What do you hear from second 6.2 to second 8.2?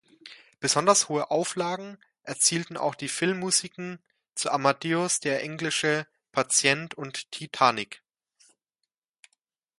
Patient" und "Titanic".